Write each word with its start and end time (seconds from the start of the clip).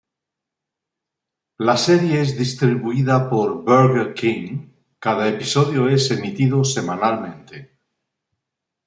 La 1.59 1.77
serie 1.77 2.21
es 2.21 2.35
distribuida 2.35 3.29
por 3.29 3.63
Burger 3.63 4.15
King, 4.15 4.69
cada 4.97 5.27
episodio 5.27 5.87
es 5.89 6.09
emitido 6.09 6.63
semanalmente. 6.63 7.77